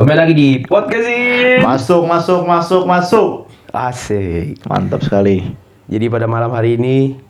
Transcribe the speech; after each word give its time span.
Kembali 0.00 0.16
lagi 0.16 0.32
di 0.32 0.48
podcast 0.64 1.12
ini. 1.12 1.60
Masuk, 1.60 2.08
masuk, 2.08 2.48
masuk, 2.48 2.82
masuk. 2.88 3.30
Asik. 3.68 4.56
Mantap 4.64 5.04
sekali. 5.04 5.44
Jadi 5.92 6.08
pada 6.08 6.24
malam 6.24 6.56
hari 6.56 6.80
ini 6.80 7.20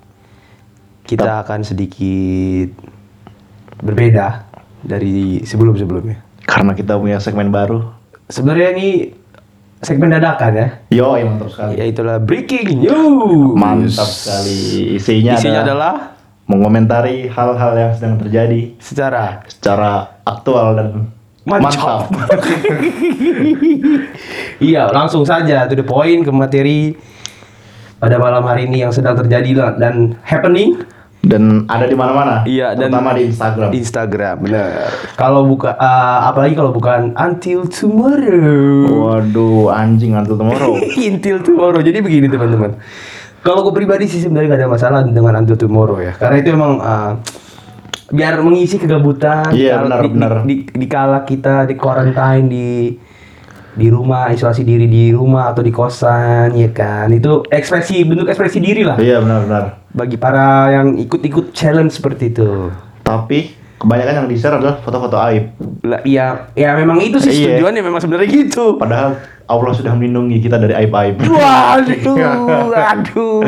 kita 1.03 1.43
akan 1.43 1.67
sedikit 1.67 2.71
berbeda 3.83 4.47
dari 4.87 5.43
sebelum-sebelumnya. 5.43 6.47
Karena 6.47 6.71
kita 6.79 6.95
punya 6.95 7.19
segmen 7.19 7.51
baru. 7.51 7.91
Sebenarnya 8.31 8.79
ini 8.79 9.19
segmen 9.83 10.15
dadakan 10.15 10.53
ya. 10.55 10.69
Yo, 10.95 11.19
ya 11.19 11.27
mantap 11.27 11.51
sekali. 11.51 11.75
Yaitulah 11.75 12.23
breaking 12.23 12.87
news. 12.87 13.59
Mantap 13.59 14.07
sekali. 14.07 14.95
Isinya, 14.95 15.35
Isinya 15.35 15.67
adalah 15.67 16.15
mengomentari 16.47 17.27
hal-hal 17.27 17.75
yang 17.75 17.93
sedang 17.99 18.15
terjadi 18.23 18.79
secara 18.79 19.43
secara 19.51 20.23
aktual 20.23 20.79
dan 20.79 21.19
Mantap. 21.51 22.07
mantap. 22.07 22.11
Iya, 24.61 24.93
langsung 24.93 25.25
saja 25.25 25.65
to 25.65 25.73
the 25.73 25.83
point 25.83 26.21
ke 26.21 26.29
materi 26.29 26.93
pada 27.97 28.17
malam 28.17 28.45
hari 28.45 28.69
ini 28.69 28.81
yang 28.81 28.93
sedang 28.93 29.17
terjadi 29.17 29.51
lah 29.57 29.71
dan 29.75 30.15
happening 30.23 30.85
Dan 31.21 31.69
ada 31.69 31.85
di 31.85 31.93
mana-mana. 31.93 32.49
Iya, 32.49 32.73
dan- 32.73 32.89
terutama 32.89 33.13
di 33.13 33.29
Instagram. 33.29 33.69
Instagram. 33.77 34.37
Benar. 34.41 34.89
Kalau 35.21 35.45
buka 35.45 35.77
eh, 35.77 36.19
apalagi 36.25 36.57
kalau 36.57 36.73
bukan 36.73 37.13
until 37.13 37.69
tomorrow. 37.69 38.89
Waduh, 38.89 39.69
anjing 39.69 40.17
antul 40.17 40.41
tomorrow. 40.41 40.81
until 41.13 41.37
tomorrow. 41.45 41.81
Jadi 41.85 42.01
begini 42.01 42.25
teman-teman. 42.25 42.73
Kalau 43.45 43.61
gue 43.65 43.73
pribadi 43.77 44.09
sih 44.09 44.17
sebenarnya 44.17 44.57
gak 44.57 44.61
ada 44.65 44.69
masalah 44.69 45.01
dengan 45.05 45.45
until 45.45 45.61
tomorrow 45.61 46.01
ya. 46.01 46.17
Karena 46.17 46.41
itu 46.41 46.57
emang 46.57 46.81
eh, 46.81 47.13
biar 48.11 48.39
mengisi 48.41 48.77
kegabutan. 48.77 49.49
Iya, 49.51 49.79
kala- 49.79 49.87
benar, 49.87 50.01
di, 50.01 50.09
benar. 50.09 50.33
Di, 50.41 50.45
di, 50.45 50.55
di 50.77 50.87
kala 50.87 51.23
kita 51.23 51.65
di 51.65 51.75
quarantine 51.75 52.45
di 52.45 52.69
di 53.71 53.87
rumah 53.87 54.27
isolasi 54.29 54.61
diri 54.61 54.85
di 54.85 55.09
rumah 55.09 55.49
atau 55.49 55.63
di 55.63 55.71
kosan 55.71 56.51
ya 56.53 56.69
kan 56.69 57.07
itu 57.09 57.47
ekspresi 57.47 58.03
bentuk 58.03 58.27
ekspresi 58.27 58.59
diri 58.59 58.83
lah 58.83 58.99
Iya, 58.99 59.23
benar-benar. 59.23 59.87
bagi 59.89 60.19
para 60.19 60.47
yang 60.73 60.99
ikut-ikut 60.99 61.51
challenge 61.51 61.95
seperti 61.95 62.29
itu 62.29 62.67
Tapi 63.01 63.55
kebanyakan 63.79 64.15
yang 64.17 64.29
di-share 64.29 64.55
adalah 64.55 64.75
foto-foto 64.77 65.15
aib. 65.23 65.55
lah 65.83 66.03
iya 66.03 66.51
ya 66.53 66.75
memang 66.75 66.99
itu 66.99 67.17
sih 67.17 67.31
Iya. 67.33 67.57
tujuannya 67.57 67.81
memang 67.81 68.01
sebenarnya 68.01 68.29
gitu 68.29 68.75
Padahal 68.75 69.15
Allah 69.47 69.73
sudah 69.73 69.95
melindungi 69.95 70.39
kita 70.41 70.59
dari 70.59 70.75
aib-aib. 70.77 71.23
waduh 71.23 72.19
waduh 72.75 73.39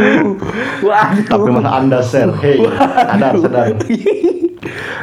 waduh 0.81 1.27
Tapi 1.29 1.49
malah 1.51 1.73
Anda 1.79 1.99
share. 1.99 2.31
Hei, 2.39 2.63
sadar, 2.63 3.35
sadar. 3.37 3.75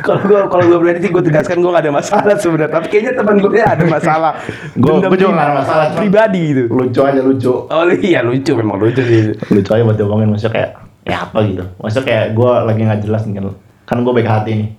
Kalau 0.05 0.21
gua 0.23 0.39
kalau 0.47 0.63
gua 0.71 0.79
berarti 0.79 1.07
sih 1.07 1.11
gua 1.11 1.23
tegaskan 1.23 1.59
gua 1.59 1.79
gak 1.79 1.83
ada 1.87 1.93
masalah 1.93 2.35
sebenarnya. 2.39 2.73
Tapi 2.79 2.85
kayaknya 2.87 3.13
teman 3.19 3.35
gue 3.43 3.59
ada 3.59 3.83
masalah. 3.85 4.31
Gua 4.75 4.93
juga 5.11 5.33
gak 5.35 5.47
ada 5.47 5.55
masalah, 5.59 5.85
pribadi 5.95 6.41
gitu. 6.53 6.61
Lucu 6.71 6.99
aja 7.03 7.21
lucu. 7.21 7.53
oh 7.67 7.83
iya 7.99 8.19
lucu 8.23 8.51
memang 8.55 8.79
lucu 8.79 9.01
sih. 9.03 9.35
Lucu 9.51 9.69
aja 9.75 9.83
buat 9.83 9.97
diomongin 9.99 10.31
maksudnya 10.31 10.53
kayak 10.55 10.69
ya 11.07 11.17
apa 11.25 11.37
gitu. 11.47 11.63
Maksudnya 11.81 12.05
kayak 12.05 12.25
gue 12.37 12.51
lagi 12.69 12.81
nggak 12.85 13.01
jelas 13.03 13.21
nih 13.25 13.33
kan 13.41 13.45
kan 13.89 13.97
gue 14.05 14.13
baik 14.13 14.29
hati 14.29 14.51
nih. 14.53 14.69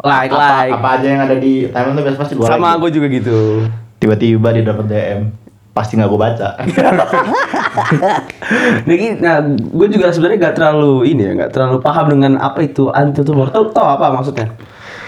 Like 0.00 0.32
apa, 0.32 0.48
like. 0.64 0.72
apa 0.80 0.88
aja 0.96 1.06
yang 1.12 1.22
ada 1.28 1.36
di 1.36 1.68
timeline 1.68 1.96
tuh 1.98 2.04
biasa 2.08 2.16
pasti 2.16 2.34
gue 2.38 2.46
sama 2.46 2.78
gue 2.80 2.90
juga 2.94 3.06
gitu. 3.10 3.38
Tiba-tiba 4.00 4.48
dia 4.56 4.64
dapat 4.64 4.84
DM 4.88 5.20
pasti 5.70 5.94
nggak 5.94 6.08
gue 6.08 6.20
baca 6.20 6.48
Jadi, 8.82 9.20
nah, 9.20 9.38
gue 9.46 9.86
juga 9.88 10.10
sebenarnya 10.10 10.38
gak 10.42 10.56
terlalu 10.56 11.06
ini 11.06 11.22
ya, 11.22 11.32
gak 11.38 11.52
terlalu 11.52 11.78
paham 11.78 12.10
dengan 12.10 12.32
apa 12.36 12.60
itu 12.60 12.90
anti 12.90 13.22
tumor. 13.22 13.48
Tahu 13.48 13.70
tahu 13.70 13.86
apa 13.88 14.10
maksudnya? 14.10 14.50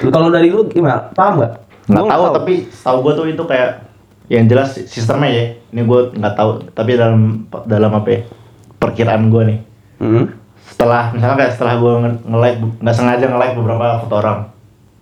Kalau 0.00 0.30
dari 0.30 0.48
lu 0.48 0.66
gimana? 0.66 1.10
Paham 1.10 1.42
gak? 1.42 1.52
nggak 1.82 2.06
tahu 2.06 2.24
tapi 2.32 2.52
tahu 2.70 2.96
gue 3.02 3.12
tuh 3.12 3.26
itu 3.28 3.42
kayak 3.42 3.82
yang 4.30 4.46
jelas 4.46 4.78
sistemnya 4.86 5.28
ya 5.28 5.44
ini 5.68 5.82
gue 5.82 6.14
nggak 6.14 6.34
tahu 6.38 6.50
tapi 6.70 6.94
dalam 6.94 7.42
dalam 7.66 7.90
apa 7.92 8.08
ya, 8.08 8.20
perkiraan 8.78 9.26
gue 9.28 9.42
nih 9.44 9.58
Hmm. 9.98 10.30
setelah 10.64 11.10
misalnya 11.10 11.36
kayak 11.36 11.52
setelah 11.52 11.74
gue 11.76 11.92
nge- 11.96 12.22
nge-like 12.24 12.58
nggak 12.80 12.96
sengaja 12.96 13.24
nge-like 13.24 13.54
beberapa 13.54 13.98
foto 13.98 14.14
orang 14.16 14.38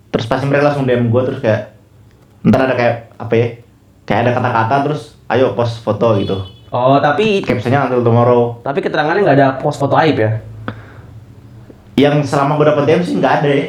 terus 0.08 0.24
pasti 0.24 0.44
mereka 0.44 0.64
langsung 0.68 0.84
DM 0.84 1.08
gue 1.08 1.22
terus 1.22 1.40
kayak 1.40 1.76
ntar 2.42 2.60
ada 2.62 2.74
kayak 2.74 2.94
apa 3.14 3.32
ya 3.34 3.46
kayak 4.10 4.20
ada 4.20 4.32
kata-kata 4.34 4.74
terus 4.84 5.02
ayo 5.28 5.54
post 5.54 5.78
foto 5.80 6.18
gitu 6.18 6.34
Oh, 6.68 6.98
tapi 6.98 7.38
captionnya 7.40 7.86
until 7.86 7.98
tomorrow 8.00 8.58
tapi 8.60 8.78
keterangannya 8.78 9.22
nggak 9.22 9.36
ada 9.36 9.48
post 9.56 9.78
foto 9.78 9.94
aib 9.96 10.16
ya? 10.16 10.42
yang 11.96 12.18
selama 12.20 12.56
gue 12.56 12.66
dapet 12.66 12.82
DM 12.84 13.02
sih 13.02 13.14
nggak 13.16 13.34
ada 13.36 13.48
ya 13.48 13.64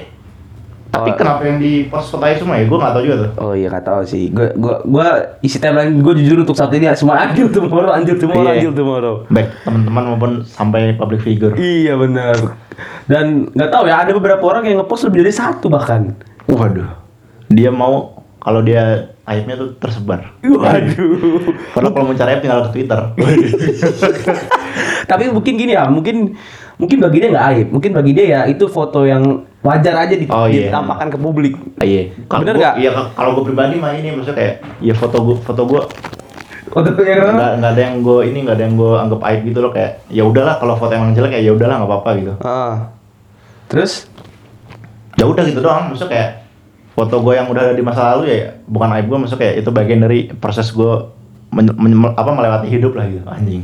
tapi 0.91 1.07
Oh. 1.07 1.15
kenapa 1.15 1.41
yang 1.41 1.55
di 1.55 1.87
post 1.87 2.09
foto 2.09 2.21
aja 2.21 2.35
semua 2.35 2.57
ya 2.57 2.65
gue 2.65 2.75
nggak 2.75 2.91
tahu 2.91 3.03
juga 3.03 3.17
tuh 3.17 3.31
Oh 3.39 3.53
iya 3.53 3.67
nggak 3.69 3.85
tahu 3.85 4.01
sih. 4.03 4.27
Gue 4.27 4.51
gue 4.51 4.75
gue 4.85 5.07
isi 5.39 5.55
timeline 5.55 5.95
gue 5.95 6.13
jujur 6.15 6.37
untuk 6.41 6.51
saat 6.51 6.67
ini 6.69 6.83
ya, 6.83 6.93
semua 6.93 7.15
anjir 7.17 7.47
tomorrow, 7.47 7.89
anjir 7.89 8.17
tomorrow, 8.17 8.43
Iya. 8.45 8.59
anjir 8.59 8.73
tomorrow. 8.75 9.15
baik 9.25 9.49
teman-teman 9.61 10.03
maupun 10.05 10.31
sampai 10.43 10.91
public 10.93 11.21
figure 11.21 11.55
Iya 11.55 11.95
benar. 11.95 12.35
Dan 13.05 13.47
nggak 13.49 13.71
tahu 13.71 13.83
ya 13.87 14.03
ada 14.03 14.11
beberapa 14.11 14.43
orang 14.43 14.67
yang 14.67 14.83
ngepost 14.83 15.07
lebih 15.07 15.23
dari 15.23 15.31
satu 15.31 15.67
bahkan. 15.67 16.11
waduh 16.43 16.91
dia 17.47 17.71
mau 17.71 18.11
kalau 18.37 18.59
dia 18.59 19.10
aibnya 19.23 19.55
tuh 19.55 19.69
tersebar 19.75 20.33
Waduh. 20.41 21.53
padahal 21.71 21.91
kalau 21.91 22.05
mau 22.05 22.15
cari 22.15 22.29
aib 22.31 22.41
tinggal 22.41 22.65
ke 22.65 22.73
twitter 22.73 22.99
Tapi 25.03 25.27
mungkin 25.27 25.53
gini 25.55 25.71
ya, 25.71 25.85
mungkin 25.85 26.39
mungkin 26.77 26.97
bagi 26.97 27.19
dia 27.19 27.29
nggak 27.29 27.47
aib, 27.51 27.67
mungkin 27.69 27.91
bagi 27.91 28.11
dia 28.11 28.25
ya 28.27 28.41
itu 28.45 28.65
foto 28.65 29.03
yang 29.03 29.21
wajar 29.61 29.93
aja 29.99 30.15
di, 30.15 30.25
Oh, 30.25 30.47
iya. 30.47 30.71
ditampakkan 30.71 31.11
ke 31.11 31.17
publik. 31.17 31.53
Ah, 31.77 31.85
iya 31.85 32.09
Bener 32.31 32.55
nggak? 32.55 32.73
iya 32.79 32.89
ka- 32.89 33.11
kalau 33.13 33.35
gue 33.35 33.43
pribadi 33.45 33.75
mah 33.75 33.91
ini 33.91 34.09
maksudnya 34.11 34.37
kayak 34.37 34.53
ya 34.79 34.93
foto 34.93 35.17
gue 35.21 35.35
foto 35.37 35.61
gue 35.65 35.81
Foto 36.63 36.87
yang 36.97 37.19
mana? 37.21 37.33
nggak 37.35 37.51
nggak 37.57 37.71
ada 37.71 37.81
yang 37.83 37.95
gue 37.99 38.19
ini 38.23 38.37
nggak 38.41 38.55
ada 38.55 38.63
yang 38.63 38.75
gue 38.75 38.93
anggap 38.95 39.21
aib 39.21 39.41
gitu 39.43 39.59
loh 39.59 39.69
kayak 39.69 39.91
ya 40.07 40.23
udahlah 40.23 40.55
kalau 40.55 40.73
foto 40.73 40.91
emang 40.91 41.11
jelek 41.11 41.31
ya 41.33 41.41
ya 41.41 41.51
udahlah 41.51 41.75
nggak 41.77 41.89
apa-apa 41.89 42.09
gitu 42.15 42.33
Ah. 42.39 42.95
Terus? 43.67 44.07
ya 45.13 45.27
udah 45.27 45.43
gitu 45.43 45.59
doang 45.59 45.91
maksudnya 45.91 46.09
kayak 46.09 46.29
foto 46.91 47.23
gue 47.23 47.33
yang 47.39 47.47
udah 47.47 47.71
ada 47.71 47.75
di 47.75 47.83
masa 47.83 48.15
lalu 48.15 48.31
ya 48.31 48.59
bukan 48.67 48.89
aib 48.99 49.05
gue 49.07 49.17
maksudnya 49.17 49.41
kayak 49.47 49.55
itu 49.63 49.69
bagian 49.71 49.99
dari 50.03 50.19
proses 50.35 50.71
gue 50.75 51.07
men- 51.55 51.75
men- 51.79 52.15
apa 52.15 52.31
melewati 52.31 52.67
hidup 52.67 52.95
lah 52.95 53.07
gitu 53.07 53.27
anjing. 53.27 53.63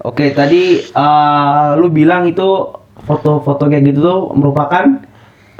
Oke, 0.00 0.32
tadi 0.32 0.80
eh, 0.80 1.68
lu 1.76 1.92
bilang 1.92 2.24
itu 2.24 2.72
foto-foto 3.04 3.68
kayak 3.68 3.84
gitu 3.92 4.00
tuh 4.00 4.20
merupakan 4.32 5.04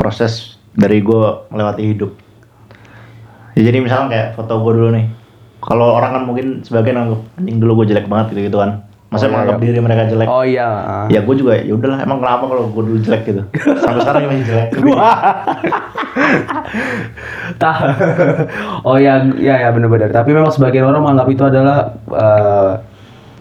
proses 0.00 0.56
dari 0.72 1.00
gue 1.04 1.24
melewati 1.52 1.82
hidup. 1.84 2.12
Ya 3.56 3.68
jadi 3.68 3.84
misalnya 3.84 4.08
kayak 4.08 4.28
foto 4.36 4.60
gue 4.64 4.72
dulu 4.76 4.90
nih. 4.96 5.06
Kalau 5.60 5.92
orang 5.92 6.10
kan 6.16 6.22
mungkin 6.24 6.46
sebagian 6.64 6.96
anggap 6.96 7.20
anjing 7.36 7.60
dulu 7.60 7.84
gue 7.84 7.92
jelek 7.92 8.08
banget 8.08 8.32
gitu 8.32 8.48
gitu 8.48 8.58
kan 8.60 8.89
Oh, 9.10 9.18
masa 9.18 9.26
iya, 9.26 9.32
menganggap 9.34 9.58
iya. 9.58 9.64
diri 9.66 9.78
mereka 9.82 10.02
jelek 10.06 10.28
Oh 10.30 10.44
iya. 10.46 10.68
ah. 10.70 11.06
ya 11.10 11.18
gue 11.26 11.34
juga 11.34 11.58
ya 11.58 11.74
udahlah 11.74 11.98
emang 11.98 12.22
kenapa 12.22 12.44
kalau 12.46 12.70
gue 12.70 12.82
dulu 12.86 12.98
jelek 13.02 13.22
gitu 13.26 13.42
sampai 13.82 14.00
sekarang 14.06 14.22
masih 14.30 14.46
jelek 14.46 14.68
Tah. 17.58 17.76
oh 18.86 18.96
ya, 18.96 19.26
ya 19.36 19.54
ya 19.58 19.68
benar-benar. 19.74 20.14
Tapi 20.14 20.30
memang 20.30 20.54
sebagian 20.54 20.86
orang 20.86 21.02
menganggap 21.02 21.28
itu 21.28 21.42
adalah 21.42 21.78
eh, 22.06 22.70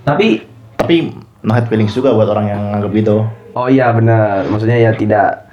tapi 0.02 0.28
tapi 0.74 1.14
no 1.46 1.52
hard 1.54 1.70
feelings 1.70 1.94
juga 1.94 2.12
buat 2.18 2.28
orang 2.28 2.50
yang 2.50 2.62
nganggap 2.74 2.92
gitu 2.98 3.16
oh 3.54 3.68
iya 3.70 3.94
benar. 3.94 4.50
Maksudnya 4.50 4.78
ya 4.82 4.92
tidak 4.98 5.46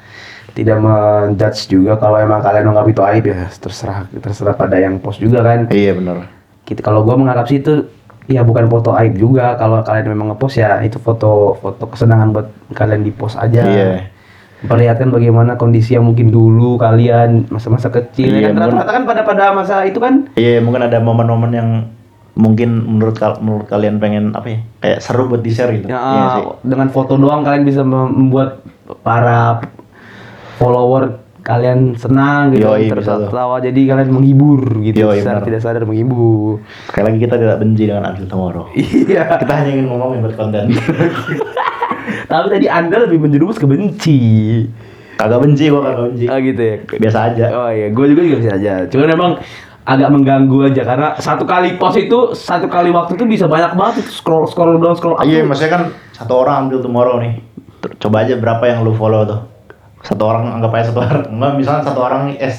tidak 0.57 0.81
menjudge 0.81 1.69
juga 1.69 2.01
kalau 2.01 2.17
emang 2.17 2.41
kalian 2.41 2.65
menganggap 2.65 2.89
itu 2.89 3.03
aib 3.05 3.25
ya 3.29 3.53
terserah 3.53 4.09
terserah 4.09 4.57
pada 4.57 4.81
yang 4.81 4.97
post 4.97 5.21
juga 5.21 5.45
kan. 5.45 5.69
iya 5.69 5.93
benar 5.93 6.33
Kita 6.65 6.81
kalau 6.81 7.05
gua 7.05 7.21
menganggap 7.21 7.47
sih 7.47 7.61
itu 7.61 7.85
ya 8.27 8.43
bukan 8.43 8.67
foto 8.67 8.91
aib 8.95 9.15
juga 9.15 9.55
kalau 9.55 9.81
kalian 9.81 10.07
memang 10.09 10.27
ngepost 10.31 10.57
ya 10.57 10.79
itu 10.81 10.97
foto 10.97 11.31
foto 11.55 11.87
kesenangan 11.87 12.31
buat 12.31 12.47
kalian 12.73 13.01
di 13.01 13.11
post 13.11 13.37
aja. 13.37 13.63
Iya. 13.63 14.11
Memperlihatkan 14.57 15.09
bagaimana 15.11 15.55
kondisi 15.55 15.93
yang 15.93 16.03
mungkin 16.03 16.29
dulu 16.29 16.75
kalian 16.77 17.45
masa-masa 17.49 17.87
kecil 17.89 18.33
ya 18.33 18.41
Iya, 18.41 18.49
kan 18.49 18.67
rata-rata 18.67 18.91
kan 18.91 19.03
pada 19.05 19.23
pada 19.23 19.45
masa 19.53 19.85
itu 19.85 19.99
kan 19.99 20.33
iya 20.35 20.59
mungkin 20.59 20.81
ada 20.83 20.97
momen-momen 20.99 21.53
yang 21.53 21.69
mungkin 22.35 22.69
menurut 22.83 23.15
kal- 23.15 23.39
menurut 23.39 23.65
kalian 23.65 23.97
pengen 23.97 24.33
apa 24.33 24.49
ya 24.49 24.59
kayak 24.79 24.99
seru 24.99 25.25
buat 25.27 25.41
di 25.41 25.51
share 25.51 25.73
gitu 25.73 25.87
Ya, 25.87 26.01
Iya 26.01 26.25
sih. 26.35 26.45
dengan 26.65 26.89
foto 26.89 27.15
doang 27.15 27.41
kalian 27.43 27.63
bisa 27.63 27.81
mem- 27.81 28.11
membuat 28.11 28.65
para 29.01 29.61
follower 30.57 31.21
kalian 31.47 31.95
senang 31.95 32.51
gitu, 32.51 32.67
Yoi, 32.67 32.91
tertawa 32.91 33.63
jadi 33.63 33.79
kalian 33.87 34.11
menghibur 34.11 34.67
gitu, 34.83 34.99
Yoi, 35.01 35.23
secara 35.23 35.39
tidak 35.41 35.63
sadar 35.63 35.87
menghibur. 35.87 36.59
sekali 36.85 37.05
lagi 37.07 37.19
kita 37.23 37.35
tidak 37.39 37.57
benci 37.57 37.83
dengan 37.87 38.03
Adil 38.05 38.27
Tomorrow 38.27 38.67
Iya. 38.75 39.39
kita 39.39 39.53
hanya 39.55 39.71
ingin 39.73 39.87
ngomongin 39.87 40.19
buat 40.21 40.35
konten 40.35 40.67
Tapi 42.27 42.47
tadi 42.49 42.67
anda 42.67 42.97
lebih 43.01 43.19
menjerumus 43.21 43.55
ke 43.55 43.65
benci. 43.65 44.19
kagak 45.15 45.41
benci 45.41 45.65
gua 45.67 45.81
kagak 45.83 46.03
benci 46.05 46.25
Oh 46.27 46.39
gitu 46.41 46.61
ya. 46.61 46.77
biasa 46.99 47.19
aja 47.25 47.47
Oh 47.57 47.71
iya, 47.71 47.89
gue 47.89 48.05
juga 48.07 48.21
juga 48.21 48.37
bisa 48.37 48.53
aja. 48.53 48.73
Cuman 48.85 49.09
emang 49.09 49.33
agak 49.83 50.11
mengganggu 50.11 50.59
aja 50.67 50.83
karena 50.83 51.09
satu 51.17 51.47
kali 51.47 51.79
post 51.79 51.95
itu 51.97 52.19
satu 52.33 52.67
kali 52.67 52.91
waktu 52.91 53.15
itu 53.15 53.25
bisa 53.25 53.47
banyak 53.47 53.71
banget 53.73 54.03
itu 54.03 54.11
scroll 54.13 54.43
scroll 54.45 54.77
down 54.77 54.93
scroll 54.93 55.15
up. 55.15 55.23
iya 55.23 55.41
maksudnya 55.41 55.71
kan 55.71 55.83
satu 56.11 56.33
orang 56.37 56.67
ambil 56.67 56.83
tomorrow 56.83 57.17
nih 57.17 57.39
coba 57.97 58.27
aja 58.27 58.35
berapa 58.35 58.67
yang 58.67 58.83
lu 58.83 58.91
follow 58.93 59.23
tuh 59.23 59.41
satu 60.07 60.23
orang 60.25 60.45
anggap 60.53 60.71
aja 60.73 60.85
satu 60.89 61.01
orang 61.01 61.23
enggak 61.29 61.53
misalnya 61.57 61.83
satu 61.83 62.01
orang 62.01 62.23
eh 62.33 62.55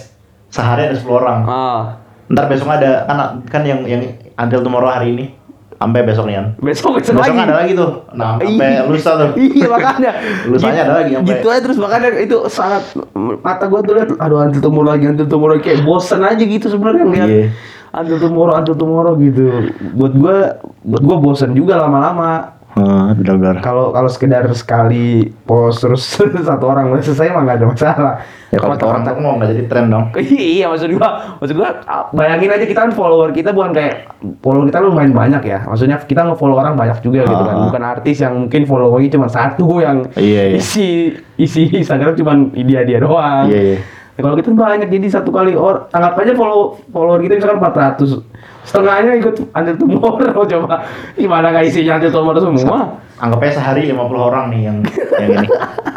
sehari 0.48 0.86
ada 0.86 0.96
10 0.96 1.08
orang 1.08 1.40
Ah. 1.44 1.82
Ntar 2.28 2.46
besok 2.46 2.68
ada 2.70 3.04
kan 3.04 3.16
kan 3.42 3.64
yang 3.64 3.82
yang 3.82 4.04
until 4.36 4.60
tomorrow 4.60 4.88
hari 4.88 5.12
ini 5.12 5.26
sampai 5.74 6.04
besok 6.04 6.26
nih 6.26 6.36
kan. 6.36 6.46
Besok 6.58 6.98
besok, 6.98 7.16
Besok 7.16 7.24
lagi. 7.24 7.40
ada 7.40 7.56
lagi 7.56 7.72
tuh. 7.72 7.92
Nah, 8.12 8.36
sampai 8.36 8.82
lusa 8.84 9.12
tuh. 9.16 9.30
Iya 9.38 9.68
makanya. 9.70 10.12
Lusanya 10.50 10.82
ada 10.84 10.94
lagi 10.98 11.12
sampai- 11.14 11.30
Gitu 11.32 11.48
aja 11.48 11.62
terus 11.62 11.78
makanya 11.78 12.08
itu 12.18 12.38
sangat 12.48 12.84
mata 13.16 13.64
gua 13.66 13.80
tuh 13.80 13.94
lihat 13.94 14.10
aduh 14.14 14.42
antil 14.42 14.60
tomorrow 14.60 14.92
lagi 14.92 15.06
antil 15.06 15.24
tomorrow 15.26 15.56
kayak 15.56 15.82
bosen 15.82 16.20
aja 16.20 16.42
gitu 16.42 16.66
sebenarnya 16.68 17.04
ngeliat 17.06 17.30
Iya. 17.30 17.46
antil 17.94 18.18
tomorrow 18.20 18.54
antil 18.54 18.76
tomorrow 18.76 19.14
gitu. 19.16 19.46
Buat 19.94 20.14
gua 20.14 20.36
buat 20.82 21.04
gua 21.06 21.18
bosen 21.22 21.54
juga 21.54 21.78
lama-lama. 21.78 22.57
Oh, 22.78 23.10
benar-benar. 23.18 23.58
Kalau 23.60 23.90
kalau 23.90 24.06
sekedar 24.06 24.46
sekali 24.54 25.26
post 25.44 25.82
terus 25.82 26.06
satu 26.50 26.70
orang 26.70 26.94
udah 26.94 27.02
selesai 27.02 27.34
mah 27.34 27.42
nggak 27.42 27.58
ada 27.58 27.68
masalah. 27.68 28.14
Ya 28.48 28.62
kalau 28.62 28.78
orang 28.78 29.02
tuh 29.02 29.18
mau 29.18 29.34
nggak 29.36 29.50
jadi 29.50 29.64
tren 29.66 29.86
dong. 29.90 30.06
iya 30.56 30.70
maksud 30.70 30.94
gua 30.94 31.36
maksud 31.42 31.58
gua 31.58 31.70
ah, 31.84 32.08
bayangin 32.14 32.54
aja 32.54 32.64
kita 32.64 32.80
kan 32.86 32.92
follower 32.94 33.34
kita 33.34 33.50
bukan 33.52 33.74
kayak 33.74 34.14
follower 34.40 34.70
kita 34.70 34.80
lumayan 34.80 35.12
banyak 35.12 35.42
ya 35.44 35.60
maksudnya 35.66 35.98
kita 36.00 36.22
nge-follow 36.24 36.56
orang 36.56 36.78
banyak 36.78 37.02
juga 37.02 37.26
gitu 37.26 37.44
kan 37.44 37.56
Ah. 37.58 37.66
bukan 37.68 37.84
artis 37.84 38.18
yang 38.22 38.34
mungkin 38.38 38.64
followernya 38.64 39.10
cuma 39.12 39.28
satu 39.28 39.82
yang 39.82 40.06
Iya, 40.14 40.54
iya. 40.54 40.58
isi 40.62 41.12
isi 41.36 41.68
Instagram 41.74 42.14
cuma 42.16 42.38
dia 42.54 42.86
dia 42.86 43.02
doang 43.02 43.50
Iya, 43.50 43.62
iya. 43.74 43.80
Ya, 44.16 44.26
kalau 44.26 44.34
kita 44.34 44.50
banyak 44.50 44.90
jadi 44.90 45.08
satu 45.12 45.30
kali 45.30 45.54
or 45.54 45.86
anggap 45.92 46.18
aja 46.18 46.34
follow 46.34 46.80
follower 46.90 47.20
kita 47.20 47.38
misalkan 47.38 47.60
400 47.60 48.37
setengahnya 48.68 49.12
ikut 49.18 49.36
Until 49.56 49.76
Tomorrow 49.80 50.44
coba 50.44 50.84
gimana 51.16 51.56
nggak 51.56 51.66
isinya 51.66 51.98
Until 51.98 52.12
Tomorrow 52.12 52.42
semua 52.44 52.80
Anggap 53.18 53.42
aja 53.42 53.54
sehari 53.58 53.90
50 53.90 53.98
orang 54.14 54.54
nih 54.54 54.62
yang 54.70 54.78
yang 55.18 55.42
ini. 55.42 55.48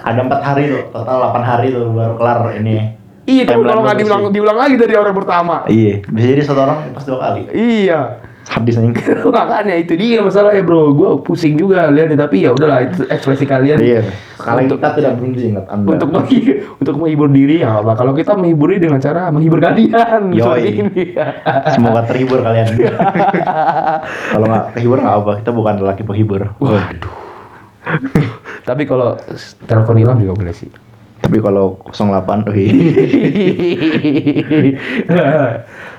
Ada 0.01 0.25
empat 0.25 0.41
hari 0.41 0.73
tuh, 0.73 0.89
total 0.89 1.21
8 1.37 1.45
hari 1.45 1.69
tuh 1.69 1.93
baru 1.93 2.17
kelar 2.17 2.39
ini. 2.57 2.97
iya 3.29 3.45
tapi 3.45 3.61
kalau 3.61 3.85
nggak 3.85 3.99
diulang 4.01 4.23
diulang 4.33 4.57
lagi 4.57 4.75
dari 4.81 4.97
orang 4.97 5.13
pertama 5.13 5.69
Iya, 5.69 6.01
bisa 6.09 6.27
jadi 6.33 6.41
satu 6.41 6.61
orang 6.65 6.89
pas 6.91 7.05
dua 7.05 7.19
kali. 7.21 7.43
iya 7.53 8.25
Habis 8.51 8.75
anjing. 8.77 8.99
makanya 9.31 9.75
itu 9.75 9.95
dia 9.95 10.19
masalah 10.19 10.51
ya 10.51 10.61
bro 10.61 10.91
gue 10.91 11.23
pusing 11.23 11.55
juga 11.55 11.87
lihat 11.87 12.11
tapi 12.13 12.43
ya 12.43 12.51
udahlah 12.51 12.83
itu 12.83 13.07
ekspresi 13.07 13.47
kalian 13.47 13.79
Iya. 13.79 14.03
Sekali 14.35 14.67
Untuk- 14.67 14.81
kita 14.81 14.91
tidak 14.99 15.13
berhenti 15.15 15.43
ingat 15.49 15.65
Anda. 15.69 15.87
untuk 15.87 16.09
menghibur, 16.11 16.55
untuk 16.77 16.95
menghibur 16.97 17.29
diri 17.29 17.57
ya 17.61 17.79
apa 17.79 17.93
kalau 17.95 18.11
kita 18.11 18.35
menghibur 18.35 18.67
diri 18.69 18.83
dengan 18.83 18.99
cara 18.99 19.31
menghibur 19.31 19.61
kalian 19.61 20.23
Yoi. 20.31 20.43
seperti 20.43 20.71
ini 20.77 21.03
Semoga 21.75 22.01
terhibur 22.05 22.39
kalian. 22.41 22.67
Kalau 24.33 24.47
nggak 24.47 24.65
terhibur 24.73 24.99
nggak 24.99 25.17
apa, 25.17 25.33
kita 25.39 25.51
bukan 25.53 25.75
lelaki 25.79 26.03
penghibur. 26.03 26.41
waduh 26.59 27.15
tapi 28.61 28.83
kalau 28.85 29.17
telepon 29.65 29.97
hilang 29.97 30.19
juga 30.19 30.37
boleh 30.37 30.53
sih 30.53 30.69
Tapi 31.21 31.37
kalau 31.39 31.81
08, 31.87 32.49
wih. 32.51 32.71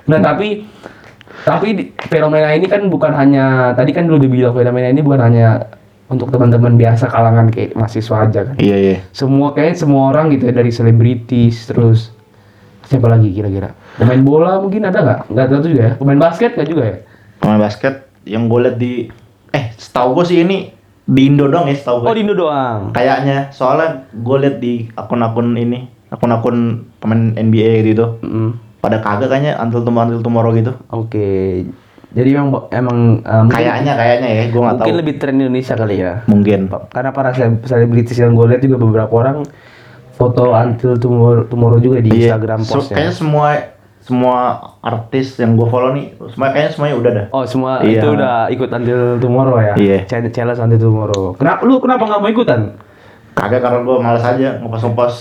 nah 0.03 0.19
tapi 0.19 0.65
tapi 1.41 1.67
di- 1.73 1.89
fenomena 2.05 2.51
ini 2.51 2.65
kan 2.65 2.85
bukan 2.85 3.11
hanya 3.11 3.45
tadi 3.73 3.91
kan 3.91 4.05
dulu 4.05 4.19
dibilang 4.19 4.53
fenomena 4.53 4.87
ini 4.87 5.01
bukan 5.01 5.21
hanya 5.21 5.69
untuk 6.07 6.27
teman-teman 6.27 6.75
biasa 6.75 7.07
kalangan 7.07 7.47
kayak 7.47 7.71
mahasiswa 7.71 8.15
aja 8.21 8.39
kan? 8.43 8.55
Iya 8.59 8.77
iya. 8.77 8.97
semua 9.11 9.55
kayak 9.55 9.79
semua 9.79 10.11
orang 10.11 10.27
gitu 10.29 10.45
ya 10.45 10.53
dari 10.53 10.67
selebritis 10.67 11.65
terus 11.65 12.11
siapa 12.83 13.07
lagi 13.07 13.31
kira-kira? 13.31 13.71
Pemain 13.95 14.19
bola 14.19 14.59
mungkin 14.59 14.83
ada 14.83 14.99
nggak? 14.99 15.19
Nggak 15.31 15.45
tahu 15.47 15.59
juga 15.65 15.81
ya. 15.81 15.93
Pemain 15.95 16.19
basket 16.19 16.51
nggak 16.53 16.67
juga 16.67 16.83
ya? 16.83 16.95
Pemain 17.39 17.59
basket 17.59 17.93
yang 18.27 18.45
gue 18.45 18.59
liat 18.59 18.75
di 18.75 18.93
eh 19.49 19.65
setahu 19.73 20.19
gue 20.19 20.25
sih 20.27 20.43
ini 20.43 20.75
di 21.01 21.21
Indo 21.25 21.47
dong 21.47 21.65
ya 21.65 21.75
setahu 21.75 22.03
gue. 22.03 22.07
oh 22.07 22.15
di 22.15 22.21
Indo 22.21 22.35
doang? 22.35 22.91
Kayaknya. 22.91 23.49
Soalnya 23.49 23.87
gue 24.11 24.37
liat 24.37 24.55
di 24.59 24.73
akun-akun 24.91 25.55
ini, 25.55 25.79
akun-akun 26.07 26.57
pemain 26.99 27.33
NBA 27.33 27.87
gitu. 27.87 28.19
Mm, 28.19 28.51
Pada 28.81 28.97
kagak 28.97 29.29
kayaknya 29.29 29.55
until 29.57 29.81
tomorrow, 29.81 30.09
until 30.09 30.21
tomorrow 30.21 30.51
gitu. 30.51 30.73
oke 30.87 31.29
jadi 32.11 32.35
emang 32.35 32.67
emang 32.69 32.97
mungkin, 33.23 33.55
Kayaknya 33.55 33.93
kayaknya 33.95 34.29
ya, 34.29 34.43
gue 34.43 34.51
nggak 34.51 34.67
tahu. 34.67 34.79
mungkin 34.83 34.95
lebih 34.97 35.13
tren 35.15 35.35
Indonesia 35.37 35.73
kali 35.73 35.95
ya 35.97 36.13
Mungkin. 36.25 36.59
karena 36.89 37.09
para 37.09 37.29
sele- 37.31 37.63
selebritis 37.63 38.17
yang 38.17 38.33
gue 38.33 38.45
lihat 38.47 38.59
juga 38.59 38.75
beberapa 38.77 39.13
orang 39.15 39.47
foto 40.11 40.51
until 40.51 40.97
tomorrow, 40.97 41.45
tomorrow 41.45 41.77
juga 41.77 41.97
di 41.97 42.11
Iya. 42.11 42.35
Instagram 42.35 42.59
So, 42.61 42.73
postnya 42.75 42.95
kayaknya 42.99 43.15
semua 43.15 43.47
semua 44.01 44.37
artis 44.81 45.37
yang 45.37 45.53
gue 45.53 45.63
follow 45.63 45.93
nih, 45.93 46.11
semua 46.27 46.49
kayaknya 46.49 46.71
semuanya 46.73 46.95
udah 46.97 47.11
dah. 47.13 47.25
Oh 47.31 47.45
semua 47.45 47.71
Iya. 47.79 47.95
itu 47.95 48.07
udah 48.11 48.33
ikut 48.49 48.69
until 48.71 48.99
tomorrow 49.17 49.55
ya? 49.55 49.73
Iya. 49.75 49.97
Challenge 50.03 50.29
challenge 50.31 50.59
until 50.59 50.79
tomorrow. 50.81 51.23
Kenapa 51.33 51.61
lu 51.63 51.77
kenapa 51.77 52.03
nggak 52.03 52.19
mau 52.19 52.29
ikutan? 52.29 52.61
Kagak 53.31 53.61
karena 53.61 53.79
gue 53.79 53.95
males 53.97 54.21
aja 54.21 54.59
ngepost 54.59 54.83
ngepost. 54.83 55.17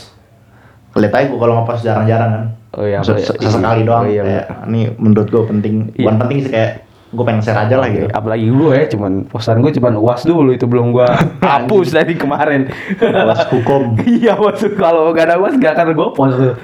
Lihat 0.93 1.13
aja 1.15 1.27
gue 1.29 1.39
kalau 1.39 1.55
ngepost 1.55 1.81
jarang-jarang 1.81 2.31
kan. 2.33 2.45
Oh 2.71 2.85
iya, 2.85 3.03
Se- 3.03 3.19
se- 3.19 3.35
iya. 3.35 3.51
sesekali 3.51 3.83
doang. 3.83 4.05
Oh 4.05 4.09
iya, 4.09 4.23
kayak, 4.23 4.47
ini 4.67 4.81
menurut 4.95 5.27
gue 5.27 5.43
penting. 5.45 5.75
Iya. 5.93 6.07
Bukan 6.07 6.17
penting 6.19 6.39
sih 6.41 6.51
kayak 6.51 6.73
gue 7.11 7.25
pengen 7.27 7.43
share 7.43 7.59
aja 7.59 7.75
lah 7.75 7.89
gitu. 7.89 8.07
Apalagi 8.09 8.47
gue 8.47 8.73
ya, 8.73 8.85
cuman 8.87 9.13
postan 9.27 9.59
gue 9.59 9.73
cuman 9.73 9.99
uas 9.99 10.23
dulu 10.23 10.51
itu 10.51 10.65
belum 10.65 10.93
gue 10.93 11.09
hapus 11.43 11.89
dari 11.91 12.15
kemarin. 12.15 12.71
Uas 13.01 13.43
hukum. 13.53 13.99
iya 14.01 14.39
maksud 14.39 14.75
kalau 14.75 15.11
gak 15.11 15.27
ada 15.27 15.37
uas 15.37 15.55
gak 15.57 15.75
akan 15.75 15.87
gue 15.91 16.09
post 16.15 16.37
tuh. 16.37 16.55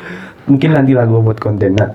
Mungkin 0.46 0.70
nanti 0.72 0.94
lah 0.94 1.02
gue 1.02 1.18
buat 1.18 1.42
konten. 1.42 1.74
Nah, 1.74 1.90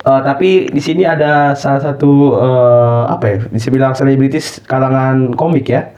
eh, 0.00 0.20
tapi 0.24 0.72
di 0.72 0.80
sini 0.80 1.04
ada 1.04 1.52
salah 1.52 1.84
satu 1.84 2.32
eh, 2.34 3.02
apa 3.12 3.24
ya? 3.28 3.36
Bisa 3.46 3.68
bilang 3.68 3.92
selebritis 3.92 4.64
kalangan 4.64 5.36
komik 5.36 5.68
ya? 5.68 5.92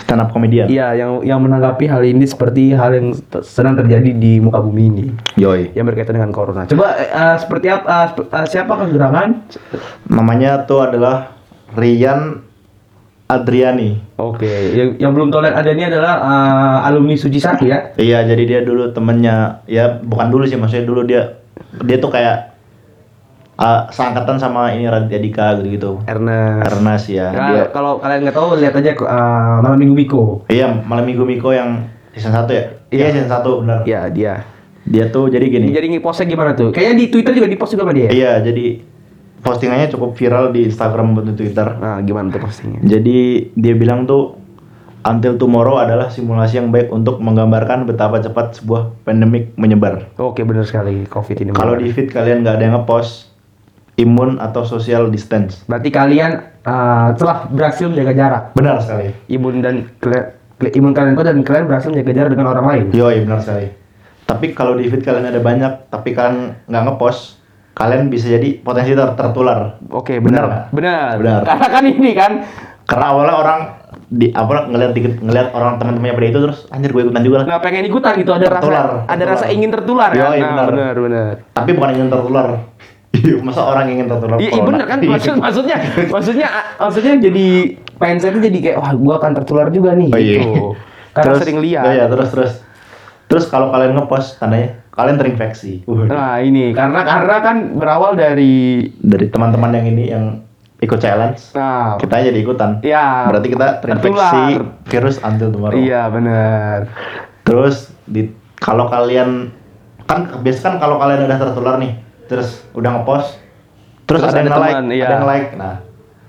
Stand 0.00 0.20
up 0.24 0.32
comedian. 0.32 0.66
Iya, 0.66 0.96
yang 0.96 1.20
yang 1.22 1.40
menanggapi 1.44 1.84
hal 1.86 2.02
ini 2.02 2.24
seperti 2.24 2.72
hal 2.72 2.96
yang 2.96 3.12
sedang 3.44 3.76
terjadi 3.76 4.10
di 4.16 4.40
muka 4.40 4.58
bumi 4.58 4.84
ini. 4.88 5.04
Yoi. 5.36 5.70
yang 5.76 5.84
berkaitan 5.86 6.16
dengan 6.16 6.32
corona. 6.32 6.64
Coba 6.66 6.96
eh, 6.96 7.36
seperti 7.36 7.66
apa 7.68 8.16
sep- 8.16 8.30
eh, 8.32 8.46
siapa 8.48 8.72
gerangan? 8.88 9.44
Namanya 10.08 10.64
tuh 10.64 10.88
adalah 10.88 11.36
Rian 11.76 12.42
Adriani. 13.30 14.18
Oke, 14.18 14.74
yang, 14.74 14.98
yang 14.98 15.12
belum 15.14 15.30
tahu 15.30 15.46
ada 15.46 15.70
ini 15.70 15.86
adalah 15.86 16.14
eh, 16.18 16.88
alumni 16.90 17.14
Suci 17.14 17.38
Satu 17.38 17.62
ya. 17.62 17.94
Iya, 17.94 18.26
jadi 18.26 18.42
dia 18.42 18.60
dulu 18.66 18.90
temennya, 18.90 19.62
ya 19.70 20.02
bukan 20.02 20.26
dulu 20.34 20.44
sih, 20.50 20.58
maksudnya 20.58 20.82
dulu 20.82 21.06
dia 21.06 21.38
dia 21.86 22.02
tuh 22.02 22.10
kayak 22.10 22.49
uh, 23.60 23.80
seangkatan 23.92 24.40
sama 24.40 24.72
ini 24.72 24.88
Raditya 24.88 25.20
Dika 25.20 25.46
gitu-gitu. 25.60 26.00
Ernest. 26.08 26.64
Ernest 26.72 27.06
ya. 27.12 27.28
Nah, 27.30 27.48
Dia, 27.52 27.64
kalau 27.70 28.00
kalian 28.00 28.24
nggak 28.24 28.36
tahu 28.36 28.48
lihat 28.56 28.74
aja 28.74 28.90
eh, 28.96 29.56
malam 29.60 29.78
minggu 29.78 29.94
Miko. 29.94 30.22
iya, 30.48 30.72
malam 30.72 31.04
minggu 31.04 31.22
Miko 31.28 31.52
yang 31.52 31.86
season 32.16 32.32
1 32.32 32.48
ya? 32.50 32.64
Iya, 32.88 33.04
season 33.12 33.30
1 33.30 33.60
benar. 33.62 33.78
Iya 33.84 34.00
dia. 34.08 34.34
Dia 34.88 35.12
tuh 35.12 35.28
jadi 35.28 35.44
gini. 35.46 35.70
Jadi 35.70 35.86
ngepostnya 35.92 36.26
gimana 36.26 36.56
tuh? 36.56 36.72
Kayaknya 36.72 36.94
di 36.96 37.06
Twitter 37.12 37.32
juga 37.36 37.48
di 37.52 37.58
post 37.60 37.76
juga 37.76 37.84
sama 37.84 37.94
dia. 37.94 38.08
Iya, 38.08 38.40
jadi 38.40 38.80
postingannya 39.44 39.88
cukup 39.92 40.16
viral 40.16 40.52
di 40.56 40.66
Instagram 40.66 41.12
maupun 41.12 41.32
di 41.32 41.34
Twitter. 41.36 41.68
Nah, 41.78 42.00
gimana 42.00 42.32
tuh 42.32 42.40
postingnya? 42.40 42.80
Jadi 42.82 43.52
dia 43.54 43.74
bilang 43.76 44.08
tuh 44.08 44.40
Until 45.00 45.40
Tomorrow 45.40 45.80
adalah 45.80 46.12
simulasi 46.12 46.60
yang 46.60 46.68
baik 46.68 46.92
untuk 46.92 47.24
menggambarkan 47.24 47.88
betapa 47.88 48.20
cepat 48.20 48.60
sebuah 48.60 48.92
pandemik 49.08 49.56
menyebar. 49.56 50.12
Oke, 50.20 50.44
benar 50.44 50.68
sekali 50.68 51.08
COVID 51.08 51.40
ini. 51.40 51.50
Kalau 51.56 51.72
di 51.80 51.88
feed 51.88 52.12
kalian 52.12 52.44
nggak 52.44 52.60
ada 52.60 52.64
yang 52.68 52.74
ngepost 52.76 53.29
imun 54.00 54.36
atau 54.36 54.64
social 54.64 55.06
distance. 55.06 55.62
berarti 55.64 55.88
kalian 55.88 56.32
eh, 56.58 57.08
telah 57.14 57.44
berhasil 57.46 57.86
menjaga 57.86 58.12
jarak. 58.12 58.42
Benar 58.52 58.80
sekali. 58.80 59.12
Imun 59.28 59.60
dan 59.60 59.86
kalian 59.98 60.24
imun 60.72 60.92
kalian 60.92 61.14
dan 61.14 61.40
kalian 61.40 61.64
berhasil 61.66 61.88
menjaga 61.88 62.12
jarak 62.14 62.30
dengan 62.30 62.48
orang 62.48 62.66
lain. 62.66 62.84
Yoi, 62.90 63.22
benar 63.22 63.40
sekali. 63.40 63.68
Tapi 64.24 64.46
kalau 64.50 64.74
di 64.74 64.86
feed 64.86 65.00
kalian 65.00 65.26
ada 65.26 65.38
banyak, 65.38 65.72
tapi 65.88 66.12
kalian 66.12 66.54
nggak 66.64 66.82
ngepost, 66.86 67.40
kalian 67.72 68.06
bisa 68.06 68.30
jadi 68.30 68.56
potensi 68.58 68.92
ter- 68.92 69.14
tertular. 69.14 69.80
Oke, 69.90 70.16
Benar 70.16 70.44
benar. 70.46 70.62
Benar. 70.70 71.12
Benar. 71.18 71.40
Karena 71.44 71.66
kan 71.68 71.82
ini 71.84 72.12
kan 72.12 72.32
Karena 72.82 73.06
awalnya 73.08 73.36
orang 73.36 73.60
di 74.10 74.34
apa 74.34 74.66
ngelihat 74.66 74.92
dikit 74.92 75.14
ngelihat 75.18 75.54
orang 75.54 75.78
teman-temannya 75.78 76.10
pada 76.12 76.26
itu 76.26 76.38
terus 76.42 76.58
anjir 76.66 76.90
gue 76.90 77.02
ikutan 77.06 77.22
juga 77.22 77.36
lah. 77.38 77.46
nggak 77.46 77.62
pengen 77.62 77.84
ikutan 77.86 78.12
gitu 78.18 78.30
ada 78.34 78.46
Tertular, 78.50 78.58
rasa 78.82 78.98
ada 78.98 79.14
tertular. 79.14 79.30
rasa 79.30 79.46
ingin 79.48 79.70
tertular 79.70 80.08
kan 80.10 80.18
Yoi, 80.18 80.26
nah, 80.36 80.48
benar. 80.50 80.66
benar 80.68 80.94
benar 80.98 81.34
Tapi 81.54 81.70
bukan 81.70 81.90
ingin 81.92 82.08
tertular. 82.10 82.46
Iya, 83.10 83.42
masa 83.42 83.60
orang 83.64 83.90
ingin 83.90 84.06
tertular 84.06 84.38
iya 84.38 84.46
iya, 84.46 84.52
corona? 84.54 84.68
benar 84.70 84.84
kan 84.86 84.98
maksud 85.02 85.34
maksudnya 85.36 85.76
maksudnya 86.08 86.48
maksudnya 86.78 87.14
jadi 87.18 87.46
mindset 87.96 88.32
itu 88.32 88.40
jadi 88.44 88.58
kayak 88.62 88.76
wah 88.78 88.92
gua 88.94 89.14
akan 89.18 89.32
tertular 89.34 89.66
juga 89.68 89.90
nih 89.92 90.08
Oh, 90.08 90.16
iya. 90.16 90.34
gitu 90.36 90.52
karena 91.14 91.26
Terus- 91.28 91.40
sering 91.42 91.58
lihat 91.58 91.84
iya, 91.88 92.04
terus 92.06 92.28
terus. 92.30 92.52
Terus 93.26 93.46
kalau 93.46 93.70
kalian 93.70 93.94
ngepost 93.94 94.38
tandanya 94.38 94.82
kalian 94.90 95.14
terinfeksi. 95.16 95.86
Nah 95.86 96.38
ini 96.38 96.70
karena 96.70 97.02
karena 97.04 97.36
kan 97.38 97.56
berawal 97.72 98.14
dari 98.14 98.82
dari 98.96 99.26
teman-teman 99.26 99.70
yang 99.72 99.86
ini 99.88 100.04
yang 100.08 100.24
ikut 100.76 100.96
challenge, 100.96 101.52
nah 101.52 101.94
kita 101.94 102.24
jadi 102.24 102.34
ikutan. 102.36 102.80
ya 102.80 103.26
Berarti 103.26 103.48
kita 103.48 103.78
terinfeksi 103.78 104.18
tertular. 104.50 104.82
virus 104.84 105.16
until 105.20 105.48
tomorrow. 105.48 105.76
iya 105.76 106.08
benar 106.08 106.90
Terus 107.42 107.76
di 108.02 108.30
kalau 108.56 108.86
kalian 108.86 109.54
kan 110.02 110.40
biasa 110.40 110.58
kan 110.60 110.74
kalau 110.78 110.96
kalian 110.96 111.22
udah 111.24 111.38
tertular 111.38 111.74
nih, 111.76 111.92
terus 112.30 112.62
udah 112.72 113.02
ngepost, 113.02 113.34
terus, 114.06 114.22
Terus 114.22 114.30
ada, 114.30 114.38
yang 114.38 114.46
ada 114.46 114.54
nge-like, 114.54 114.74
teman, 114.78 114.86
iya. 114.94 115.04
ada 115.10 115.14
yang 115.18 115.26
like. 115.26 115.48
Nah, 115.58 115.74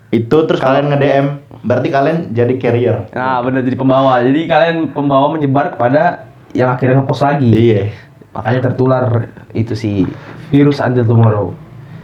itu 0.10 0.38
terus 0.50 0.58
kalian 0.60 0.86
nge-DM, 0.89 1.25
berarti 1.62 1.88
kalian 1.88 2.17
jadi 2.34 2.53
carrier. 2.58 2.98
nah 3.13 3.38
benar 3.39 3.62
jadi 3.62 3.77
pembawa 3.77 4.20
jadi 4.20 4.41
kalian 4.50 4.77
pembawa 4.91 5.29
menyebar 5.31 5.77
kepada 5.77 6.25
yang 6.51 6.74
akhirnya 6.74 7.00
ngepost 7.00 7.22
lagi 7.22 7.48
Iya. 7.48 7.93
makanya 8.34 8.60
tertular 8.67 9.05
itu 9.53 9.72
si 9.72 10.03
virus 10.50 10.81
until 10.81 11.05
tomorrow 11.05 11.48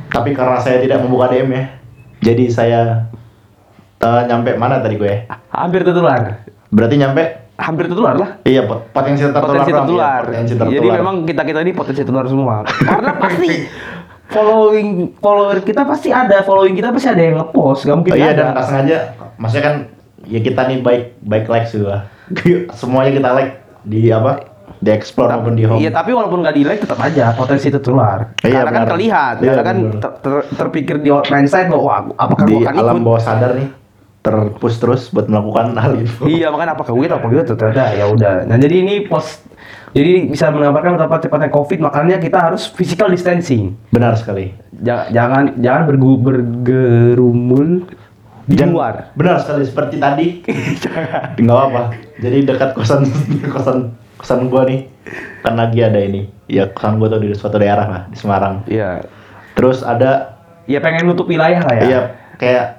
Tapi 0.07 0.31
karena 0.31 0.55
saya 0.61 0.79
tidak 0.79 1.03
membuka 1.03 1.27
DM 1.27 1.51
ya, 1.51 1.63
jadi 2.23 2.45
saya 2.47 2.81
eh, 3.99 4.21
nyampe 4.23 4.55
mana 4.55 4.79
tadi 4.79 4.95
gue? 4.95 5.27
Hampir 5.51 5.83
tertular. 5.83 6.47
Berarti 6.71 6.95
nyampe 6.95 7.36
Hampir 7.67 7.83
tertular 7.85 8.15
lah. 8.15 8.29
iya 8.41 8.63
pot- 8.63 8.87
potensi 8.89 9.19
tertular. 9.21 9.43
Potensi 9.43 9.67
iya, 9.67 9.77
tertular. 9.77 10.21
potensi 10.23 10.53
tertular. 10.53 10.71
Jadi 10.73 10.87
memang 10.89 11.15
kita 11.21 11.41
kita 11.43 11.59
ini 11.61 11.71
potensi 11.71 12.01
tertular 12.01 12.25
semua. 12.25 12.55
Karena 12.63 13.11
pasti 13.13 13.51
following 14.27 14.87
follower 15.17 15.57
kita 15.61 15.81
pasti 15.83 16.09
ada 16.09 16.41
following 16.41 16.73
kita 16.73 16.89
pasti 16.89 17.07
ada 17.07 17.21
yang 17.21 17.35
ngepost 17.37 17.83
gak 17.83 17.95
mungkin 17.95 18.11
Oh, 18.11 18.17
iya 18.17 18.25
nggak 18.25 18.33
dan 18.33 18.39
ada 18.41 18.51
nggak 18.53 18.65
sengaja, 18.65 18.97
maksudnya 19.35 19.63
kan 19.63 19.75
ya 20.25 20.39
kita 20.39 20.61
nih 20.65 20.77
baik 20.81 21.03
baik 21.21 21.45
like 21.45 21.67
juga. 21.67 22.07
Semuanya 22.73 23.11
kita 23.13 23.29
like 23.33 23.51
di 23.83 24.07
apa? 24.09 24.31
Di 24.77 24.89
explore 24.89 25.31
maupun 25.33 25.53
di 25.53 25.63
home. 25.63 25.79
Iya 25.79 25.89
tapi 25.89 26.11
walaupun 26.11 26.39
nggak 26.39 26.53
di 26.53 26.63
like 26.63 26.79
tetap 26.79 26.99
aja 26.99 27.31
potensi 27.33 27.67
tertular. 27.67 28.35
Iya, 28.37 28.61
Karena 28.61 28.69
kan 28.69 28.73
benar. 28.77 28.91
terlihat, 28.93 29.35
Iya, 29.37 29.47
karena 29.49 29.63
kan 29.63 29.77
benar. 29.81 29.95
ter- 29.97 30.15
ter- 30.21 30.47
terpikir 30.53 30.95
di 30.97 31.09
mindset 31.09 31.65
bahwa 31.65 31.89
apakah 32.13 32.45
di 32.45 32.53
gua 32.53 32.61
akan 32.65 32.75
alam 32.77 32.95
ikut? 32.95 33.03
bawah 33.03 33.21
sadar 33.21 33.51
nih 33.53 33.67
terpush 34.27 34.75
terus 34.77 35.07
buat 35.07 35.25
melakukan 35.25 35.71
hal 35.73 35.95
itu. 35.95 36.27
Iya 36.27 36.51
makanya 36.51 36.75
apakah 36.75 36.91
gue 36.91 37.07
apa 37.07 37.23
gitu 37.25 37.53
ternyata 37.55 37.95
ya 37.95 38.05
udah. 38.05 38.43
Nah 38.43 38.57
jadi 38.57 38.83
ini 38.83 39.07
post 39.07 39.47
jadi 39.89 40.27
bisa 40.27 40.51
menggambarkan 40.51 40.99
betapa 40.99 41.15
cepatnya 41.17 41.47
covid 41.49 41.79
makanya 41.79 42.19
kita 42.19 42.37
harus 42.41 42.67
physical 42.67 43.07
distancing. 43.07 43.79
Benar 43.89 44.19
sekali. 44.19 44.51
Ja- 44.77 45.07
jangan 45.07 45.55
jangan 45.57 45.87
bergu, 45.87 46.19
bergerumul 46.19 47.87
di 48.43 48.55
Jangan- 48.55 48.73
luar. 48.73 48.93
Benar 49.13 49.39
sekali 49.39 49.63
seperti 49.63 49.95
tadi. 49.97 50.27
Enggak 51.39 51.61
apa. 51.65 51.81
Jadi 52.17 52.37
dekat 52.43 52.69
kosan 52.73 53.07
kosan 53.55 53.77
kosan 54.15 54.47
gua 54.47 54.67
nih 54.67 54.91
kan 55.39 55.55
lagi 55.55 55.79
ada 55.79 55.99
ini. 55.99 56.27
Ya 56.45 56.67
kosan 56.67 56.99
gua 56.99 57.07
tuh 57.07 57.23
di 57.23 57.31
suatu 57.31 57.55
daerah 57.55 57.87
lah 57.87 58.01
di 58.07 58.15
Semarang. 58.15 58.67
Iya. 58.67 59.07
Terus 59.53 59.81
ada 59.81 60.35
Ya 60.67 60.83
pengen 60.83 61.07
nutup 61.07 61.31
wilayah 61.31 61.63
lah 61.63 61.73
ya. 61.73 61.81
iya 61.81 62.01
kayak 62.35 62.76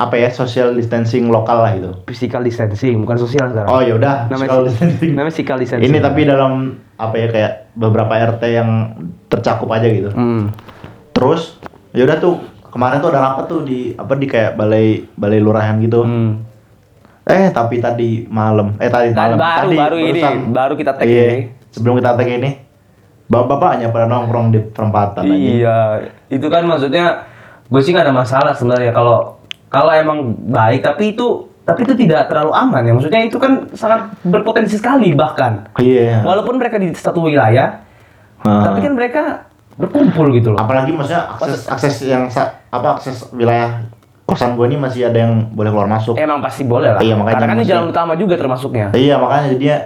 apa 0.00 0.16
ya 0.16 0.32
social 0.32 0.72
distancing 0.72 1.28
lokal 1.28 1.60
lah 1.60 1.76
itu. 1.76 1.92
Physical 2.08 2.40
distancing 2.40 3.04
bukan 3.04 3.20
sosial 3.20 3.52
sekarang. 3.52 3.68
Oh 3.68 3.84
ya 3.84 4.00
udah 4.00 4.32
namanya 4.32 4.48
social 4.48 4.64
distancing. 4.72 5.10
namanya 5.12 5.32
physical 5.36 5.56
distancing. 5.60 5.92
Ini 5.92 5.98
tapi 6.00 6.20
dalam 6.24 6.80
apa 6.96 7.14
ya 7.20 7.28
kayak 7.28 7.52
beberapa 7.76 8.12
RT 8.16 8.42
yang 8.48 8.70
tercakup 9.28 9.68
aja 9.68 9.84
gitu. 9.92 10.08
Hmm. 10.16 10.56
Terus 11.12 11.60
ya 11.92 12.08
udah 12.08 12.16
tuh 12.16 12.40
kemarin 12.72 13.04
tuh 13.04 13.12
ada 13.12 13.20
rapat 13.20 13.44
tuh 13.44 13.60
di 13.68 13.92
apa 13.92 14.16
di 14.16 14.24
kayak 14.24 14.56
balai 14.56 15.04
balai 15.20 15.40
lurahan 15.44 15.76
gitu. 15.84 16.00
Hmm. 16.00 16.48
Eh 17.28 17.52
tapi 17.52 17.78
tadi 17.78 18.24
malam, 18.26 18.80
eh 18.80 18.88
tadi 18.88 19.12
malam, 19.12 19.36
baru 19.36 19.68
tadi 19.68 19.76
baru 19.76 19.96
ini 20.00 20.20
baru 20.50 20.74
kita 20.74 20.98
tag 20.98 21.06
Iya, 21.06 21.26
ini. 21.30 21.42
sebelum 21.70 22.02
kita 22.02 22.18
tag 22.18 22.26
ini, 22.26 22.50
bapak-bapaknya 23.30 23.92
pada 23.94 24.10
nongkrong 24.10 24.50
di 24.50 24.58
perempatan 24.64 25.28
aja. 25.28 25.36
Iya, 25.38 25.78
itu 26.26 26.46
kan 26.50 26.66
maksudnya 26.66 27.30
gue 27.70 27.80
sih 27.86 27.94
gak 27.94 28.10
ada 28.10 28.16
masalah 28.16 28.50
sebenarnya 28.50 28.90
kalau 28.90 29.39
kalau 29.70 29.90
emang 29.90 30.18
baik 30.44 30.82
tapi 30.82 31.14
itu 31.14 31.26
tapi 31.62 31.82
itu 31.82 31.94
tidak 31.96 32.26
terlalu 32.26 32.50
aman 32.50 32.82
ya 32.82 32.92
maksudnya 32.92 33.22
itu 33.22 33.38
kan 33.38 33.70
sangat 33.72 34.10
berpotensi 34.20 34.74
sekali 34.74 35.14
bahkan 35.14 35.70
Iya. 35.78 36.20
walaupun 36.20 36.58
mereka 36.58 36.76
di 36.76 36.90
satu 36.92 37.22
wilayah 37.22 37.86
Ah. 38.40 38.64
tapi 38.64 38.80
kan 38.80 38.92
mereka 38.92 39.22
berkumpul 39.76 40.32
gitu 40.32 40.50
loh 40.50 40.58
Apalagi 40.58 40.90
maksudnya 40.90 41.28
akses 41.30 41.68
akses 41.68 41.94
yang 42.02 42.24
apa 42.68 42.88
akses 42.96 43.28
wilayah 43.30 43.84
kosan 44.24 44.54
gue 44.54 44.64
ini 44.64 44.76
masih 44.76 45.04
ada 45.04 45.18
yang 45.20 45.50
boleh 45.50 45.68
keluar 45.68 45.84
masuk. 45.86 46.14
emang 46.14 46.38
pasti 46.38 46.62
boleh 46.62 46.88
lah 46.88 47.00
Iya, 47.00 47.14
makanya 47.14 47.34
karena 47.36 47.44
kan 47.44 47.56
maksudnya- 47.56 47.74
jalan 47.76 47.86
utama 47.88 48.12
juga 48.14 48.34
termasuknya 48.34 48.86
Iya 48.92 49.14
makanya 49.16 49.44
jadinya 49.50 49.76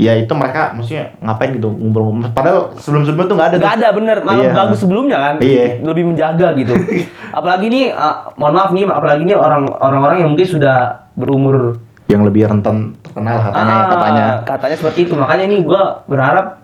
ya 0.00 0.16
itu 0.16 0.32
mereka 0.32 0.72
maksudnya 0.72 1.12
ngapain 1.20 1.52
gitu 1.52 1.68
ngumpul-ngumpul. 1.68 2.32
Padahal 2.32 2.72
sebelum-sebelumnya 2.80 3.28
tuh 3.28 3.36
nggak 3.36 3.48
ada. 3.48 3.56
Gak 3.56 3.62
tuh. 3.62 3.76
ada 3.76 3.88
bener, 3.92 4.16
malah 4.24 4.40
Iya. 4.40 4.52
bagus 4.56 4.78
sebelumnya 4.80 5.16
kan, 5.20 5.34
Iya. 5.38 5.64
lebih 5.84 6.04
menjaga 6.08 6.48
gitu. 6.56 6.72
apalagi 7.36 7.66
nih, 7.68 7.84
uh, 7.92 8.32
mohon 8.34 8.54
maaf 8.56 8.70
nih, 8.72 8.88
apalagi 8.88 9.22
nih 9.22 9.36
orang 9.36 9.68
orang-orang 9.76 10.24
yang 10.24 10.30
mungkin 10.32 10.48
sudah 10.48 10.76
berumur 11.14 11.76
Yang 12.08 12.22
lebih 12.26 12.42
rentan 12.48 12.98
terkenal 13.06 13.38
katanya 13.38 13.70
Ah, 13.70 13.86
katanya. 13.86 14.26
katanya 14.42 14.76
seperti 14.76 15.00
itu. 15.06 15.14
Makanya 15.14 15.44
nih 15.46 15.60
gua 15.62 16.02
berharap 16.10 16.58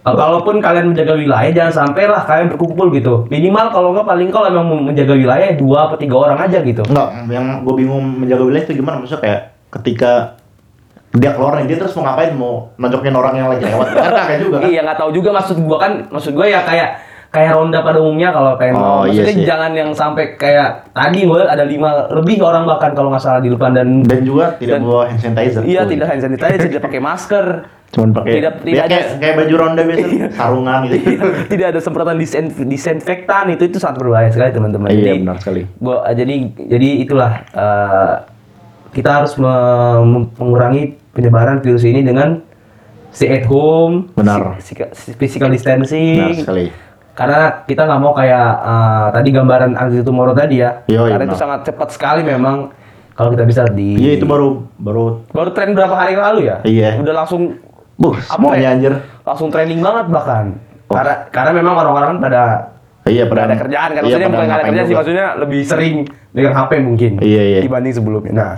uh, 0.00 0.16
kalaupun 0.16 0.56
kalian 0.56 0.96
menjaga 0.96 1.12
wilayah 1.12 1.52
jangan 1.52 1.74
sampai 1.84 2.08
lah 2.08 2.24
kalian 2.24 2.48
berkumpul 2.48 2.88
gitu. 2.90 3.28
Minimal 3.28 3.68
kalau 3.68 3.92
nggak 3.92 4.08
paling 4.08 4.32
kalau 4.32 4.48
emang 4.48 4.64
mau 4.64 4.80
menjaga 4.80 5.12
wilayah 5.12 5.52
dua 5.52 5.84
atau 5.84 6.00
tiga 6.00 6.16
orang 6.16 6.40
aja 6.40 6.64
gitu. 6.64 6.80
Enggak, 6.88 7.08
yang 7.28 7.60
gue 7.60 7.74
bingung 7.76 8.24
menjaga 8.24 8.40
wilayah 8.40 8.64
itu 8.64 8.74
gimana 8.74 8.96
maksudnya 9.04 9.20
kayak 9.20 9.40
ketika 9.68 10.39
dia 11.12 11.30
keluar 11.32 11.58
nih 11.58 11.66
dia 11.66 11.76
terus 11.76 11.92
mau 11.94 12.04
ngapain? 12.04 12.30
Mau 12.32 12.70
nonjokin 12.76 13.10
orang 13.12 13.34
yang 13.34 13.48
lagi 13.48 13.64
lewat. 13.64 13.88
Kan 13.92 14.12
kagak 14.12 14.38
juga 14.38 14.56
kan? 14.58 14.68
Iya 14.72 14.80
nggak 14.82 14.98
tahu 14.98 15.10
juga. 15.10 15.30
Maksud 15.32 15.56
gua 15.60 15.78
kan 15.78 15.92
maksud 16.06 16.32
gua 16.32 16.46
ya 16.46 16.62
kayak 16.62 16.90
kayak 17.30 17.50
ronda 17.52 17.78
pada 17.80 17.98
umumnya 17.98 18.30
kalau 18.30 18.54
pengen 18.56 18.74
Oh, 18.74 19.02
iya 19.02 19.22
maksudnya 19.22 19.34
sih. 19.36 19.46
jangan 19.46 19.70
yang 19.70 19.90
sampai 19.90 20.34
kayak 20.34 20.90
tadi 20.90 21.22
gua 21.24 21.46
ada 21.46 21.62
lima 21.62 21.90
lebih 22.10 22.38
orang 22.40 22.62
bahkan 22.64 22.90
kalau 22.90 23.06
nggak 23.08 23.20
salah 23.20 23.38
di 23.38 23.46
depan 23.48 23.70
dan 23.70 24.02
dan 24.02 24.20
juga 24.22 24.54
tidak 24.56 24.78
Dan- 24.78 24.84
bawa 24.84 25.02
hand 25.06 25.20
sanitizer. 25.20 25.62
Iya 25.62 25.80
Tuh. 25.80 25.90
tidak 25.90 26.06
hand 26.08 26.20
sanitizer 26.20 26.58
tidak 26.68 26.82
pakai 26.84 27.00
masker. 27.00 27.46
Cuman 27.90 28.10
pakai 28.12 28.32
Tidak- 28.32 28.54
ya, 28.54 28.62
tidak 28.62 28.78
ada- 28.80 28.90
kayak, 28.92 29.06
kayak 29.18 29.34
baju 29.36 29.54
ronda 29.56 29.82
biasa. 29.82 30.06
Sarungan 30.32 30.80
gitu. 30.86 31.26
Tidak 31.48 31.66
ada 31.68 31.80
semprotan 31.80 32.16
disen- 32.16 32.54
disinfektan. 32.64 33.50
Itu 33.50 33.62
itu 33.64 33.78
sangat 33.78 33.98
berbahaya 33.98 34.30
sekali 34.30 34.50
teman-teman. 34.50 34.88
Iya 34.88 34.98
Jadi, 35.08 35.18
benar 35.20 35.36
sekali. 35.38 35.62
gua 35.76 36.06
jadi 36.08 36.34
jadi 36.64 36.88
itulah 37.00 37.32
eh, 37.50 38.14
kita 38.90 39.10
harus 39.16 39.38
mengurangi 39.38 40.82
penyebaran 41.10 41.58
virus 41.58 41.82
ini 41.82 42.00
dengan 42.00 42.42
stay 43.10 43.30
at 43.32 43.46
home, 43.46 44.10
Benar. 44.14 44.58
si- 44.58 44.74
si- 44.92 45.14
physical 45.14 45.48
distancing. 45.48 46.18
benar 46.20 46.34
sekali 46.36 46.66
Karena 47.10 47.40
kita 47.62 47.84
nggak 47.84 48.00
mau 48.00 48.14
kayak 48.14 48.48
eh, 48.56 49.06
tadi 49.12 49.28
gambaran 49.28 49.72
Aziz 49.76 50.00
Tomorrow 50.00 50.32
tadi 50.32 50.56
ya. 50.58 50.80
Yoi, 50.86 51.10
Karena 51.10 51.26
itu 51.26 51.36
sangat 51.36 51.60
cepat 51.64 51.88
sekali 51.90 52.22
memang 52.22 52.72
kalau 53.12 53.28
kita 53.30 53.44
bisa 53.44 53.68
di 53.68 53.98
iya 53.98 54.16
itu 54.16 54.24
baru 54.24 54.64
baru 54.74 55.20
baru 55.28 55.50
tren 55.52 55.76
berapa 55.76 55.92
hari 55.92 56.16
lalu 56.16 56.48
ya? 56.48 56.64
Iya. 56.64 56.96
Udah 56.96 57.14
langsung 57.14 57.60
buh 57.94 58.16
Apa 58.16 58.24
semuanya 58.32 58.62
ya? 58.62 58.72
anjir 58.72 58.92
langsung 59.20 59.52
trending 59.52 59.78
banget 59.78 60.06
bahkan. 60.08 60.56
Oh. 60.88 60.96
Karena 60.96 61.14
karena 61.28 61.50
memang 61.52 61.74
orang-orang 61.76 62.16
pada 62.18 62.42
iya 63.04 63.26
Nggak 63.26 63.44
ada 63.44 63.56
kerjaan 63.58 63.88
kan 63.90 64.00
maksudnya 64.00 64.28
bukan 64.30 64.46
nggak 64.46 64.56
ada 64.56 64.64
kerjaan 64.64 64.86
sih 64.86 64.96
maksudnya 64.96 65.26
lebih 65.36 65.60
sering 65.62 65.94
dengan 66.30 66.52
HP 66.54 66.70
mungkin 66.78 67.12
Iya, 67.20 67.42
iya. 67.44 67.60
dibanding 67.60 67.92
sebelumnya 67.92 68.32
nah 68.32 68.52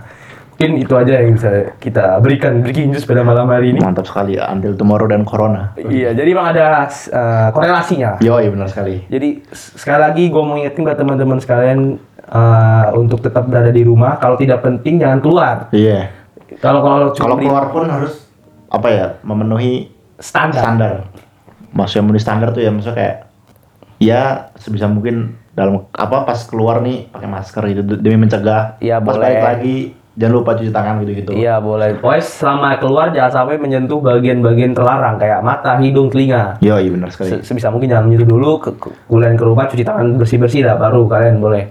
mungkin 0.62 0.87
itu 0.87 0.95
aja 0.95 1.14
yang 1.19 1.35
bisa 1.35 1.50
kita 1.83 2.23
berikan. 2.23 2.62
Breaking 2.62 2.95
news 2.95 3.02
pada 3.02 3.26
malam 3.26 3.50
hari 3.50 3.75
ini. 3.75 3.83
Mantap 3.83 4.07
sekali 4.07 4.38
ya 4.38 4.47
until 4.54 4.78
tomorrow 4.78 5.11
dan 5.11 5.26
corona. 5.26 5.75
Iya 5.75 6.14
jadi 6.14 6.28
emang 6.31 6.54
ada 6.54 6.87
uh, 6.87 7.49
korelasinya. 7.50 8.23
Yo 8.23 8.38
iya 8.38 8.50
benar 8.54 8.71
sekali. 8.71 9.02
Jadi 9.11 9.42
sekali 9.50 9.99
lagi 9.99 10.25
gue 10.31 10.42
mau 10.42 10.54
ingetin 10.54 10.87
buat 10.87 10.95
teman-teman 10.95 11.38
sekalian 11.42 11.99
uh, 12.31 12.95
untuk 12.95 13.19
tetap 13.26 13.50
berada 13.50 13.75
di 13.75 13.83
rumah. 13.83 14.23
Kalau 14.23 14.38
tidak 14.38 14.62
penting 14.62 15.02
jangan 15.02 15.19
keluar. 15.19 15.57
Iya. 15.75 16.14
Kalau 16.62 16.78
kalau 16.87 17.11
kalau 17.11 17.37
di 17.42 17.50
keluar 17.50 17.75
pun 17.75 17.90
harus 17.90 18.31
apa 18.71 18.88
ya 18.88 19.07
memenuhi 19.26 19.90
standar, 20.23 20.62
standar. 20.62 20.95
Maksudnya 21.75 22.02
memenuhi 22.07 22.23
standar 22.23 22.49
tuh 22.54 22.62
ya 22.62 22.71
maksudnya 22.71 22.97
kayak 22.97 23.16
ya 23.99 24.23
sebisa 24.54 24.87
mungkin 24.87 25.42
dalam 25.52 25.85
apa 25.92 26.25
pas 26.25 26.40
keluar 26.49 26.81
nih 26.81 27.12
pakai 27.12 27.28
masker 27.28 27.62
gitu 27.75 27.83
demi 27.99 28.16
mencegah. 28.21 28.81
Iya, 28.81 29.02
pas 29.02 29.16
boleh. 29.16 29.25
balik 29.26 29.42
lagi 29.42 29.76
jangan 30.14 30.35
lupa 30.35 30.50
cuci 30.52 30.69
tangan 30.69 31.00
gitu 31.00 31.12
gitu 31.14 31.31
Iya 31.33 31.57
boleh. 31.59 31.97
Pokoknya 31.97 32.21
selama 32.21 32.69
keluar 32.76 33.07
jangan 33.11 33.33
sampai 33.35 33.57
menyentuh 33.57 33.97
bagian-bagian 33.99 34.73
terlarang 34.73 35.16
kayak 35.16 35.40
mata, 35.40 35.76
hidung, 35.76 36.09
telinga. 36.09 36.57
yo 36.59 36.76
iya 36.76 36.88
benar 36.88 37.09
sekali. 37.09 37.28
Se- 37.33 37.45
sebisa 37.45 37.69
mungkin 37.69 37.88
jangan 37.88 38.04
menyentuh 38.07 38.28
dulu 38.28 38.50
ke, 38.59 38.71
kalian 39.07 39.35
ke 39.35 39.45
rumah 39.45 39.64
cuci 39.66 39.83
tangan 39.83 40.16
bersih-bersih 40.16 40.61
dah 40.62 40.76
baru 40.76 41.04
kalian 41.07 41.38
boleh. 41.38 41.64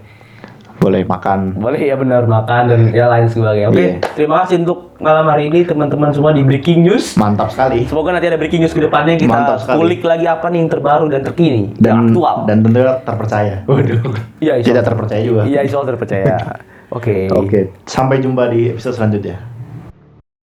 Boleh 0.75 1.05
makan. 1.05 1.53
Boleh 1.55 1.77
ya 1.79 1.93
benar 1.93 2.25
makan 2.25 2.63
dan 2.65 2.79
ya 2.89 3.05
lain 3.07 3.29
sebagainya. 3.29 3.69
Oke 3.69 3.77
Iya. 3.77 3.93
terima 4.17 4.41
kasih 4.41 4.65
untuk 4.65 4.98
malam 4.98 5.29
hari 5.29 5.45
ini 5.45 5.62
teman-teman 5.62 6.10
semua 6.10 6.33
di 6.33 6.41
breaking 6.41 6.81
news. 6.81 7.13
Mantap 7.13 7.53
sekali. 7.53 7.86
Semoga 7.86 8.10
nanti 8.12 8.25
ada 8.25 8.41
breaking 8.41 8.65
news 8.65 8.74
ke 8.74 8.81
depannya 8.81 9.13
kita 9.13 9.62
kulik 9.69 10.01
lagi 10.01 10.25
apa 10.25 10.50
nih 10.50 10.57
yang 10.57 10.71
terbaru 10.71 11.05
dan 11.05 11.21
terkini 11.21 11.69
dan 11.77 11.86
yang 11.86 12.01
aktual. 12.10 12.36
dan 12.50 12.57
tentunya 12.60 12.98
terpercaya. 13.00 13.55
Waduh. 13.63 14.01
Iya 14.41 14.53
tidak 14.60 14.83
terpercaya 14.83 15.21
juga. 15.21 15.41
iya 15.45 15.62
insya 15.62 15.77
Allah 15.77 15.89
terpercaya 15.93 16.33
oke. 16.91 17.31
Oke 17.36 17.60
sampai 17.88 18.24
jumpa 18.24 18.48
di 18.51 18.71
episode 18.71 18.95
selanjutnya 18.95 19.50